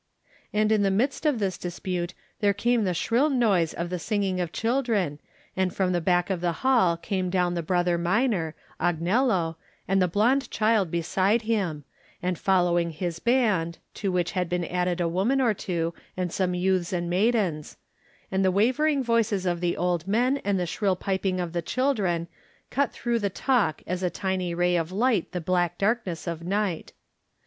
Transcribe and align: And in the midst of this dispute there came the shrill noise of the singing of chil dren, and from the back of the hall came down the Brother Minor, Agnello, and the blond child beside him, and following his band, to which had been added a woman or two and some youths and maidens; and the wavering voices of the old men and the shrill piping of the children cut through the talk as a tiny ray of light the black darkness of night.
And 0.51 0.71
in 0.71 0.81
the 0.81 0.89
midst 0.89 1.27
of 1.27 1.37
this 1.37 1.59
dispute 1.59 2.15
there 2.39 2.55
came 2.55 2.85
the 2.85 2.93
shrill 2.95 3.29
noise 3.29 3.71
of 3.71 3.91
the 3.91 3.99
singing 3.99 4.41
of 4.41 4.51
chil 4.51 4.81
dren, 4.81 5.19
and 5.55 5.71
from 5.75 5.91
the 5.91 6.01
back 6.01 6.31
of 6.31 6.41
the 6.41 6.51
hall 6.65 6.97
came 6.97 7.29
down 7.29 7.53
the 7.53 7.61
Brother 7.61 7.99
Minor, 7.99 8.55
Agnello, 8.79 9.57
and 9.87 10.01
the 10.01 10.07
blond 10.07 10.49
child 10.49 10.89
beside 10.89 11.43
him, 11.43 11.83
and 12.19 12.39
following 12.39 12.89
his 12.89 13.19
band, 13.19 13.77
to 13.93 14.11
which 14.11 14.31
had 14.31 14.49
been 14.49 14.65
added 14.65 14.99
a 14.99 15.07
woman 15.07 15.39
or 15.39 15.53
two 15.53 15.93
and 16.17 16.33
some 16.33 16.55
youths 16.55 16.91
and 16.91 17.07
maidens; 17.07 17.77
and 18.31 18.43
the 18.43 18.49
wavering 18.49 19.03
voices 19.03 19.45
of 19.45 19.61
the 19.61 19.77
old 19.77 20.07
men 20.07 20.37
and 20.37 20.59
the 20.59 20.65
shrill 20.65 20.95
piping 20.95 21.39
of 21.39 21.53
the 21.53 21.61
children 21.61 22.27
cut 22.71 22.91
through 22.91 23.19
the 23.19 23.29
talk 23.29 23.83
as 23.85 24.01
a 24.01 24.09
tiny 24.09 24.55
ray 24.55 24.75
of 24.75 24.91
light 24.91 25.31
the 25.31 25.39
black 25.39 25.77
darkness 25.77 26.25
of 26.25 26.41
night. 26.41 26.91